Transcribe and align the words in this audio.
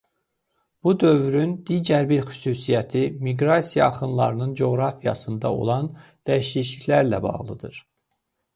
Bu 0.85 0.93
dövrün 1.01 1.51
digər 1.67 2.07
bir 2.11 2.23
xüsusiyyəti 2.29 3.03
miqrasiya 3.29 3.85
axınlarının 3.91 4.57
coğrafiyasında 4.63 5.53
olan 5.61 5.93
dəyişikliklərlə 6.03 7.25
bağlıdır. 7.31 7.81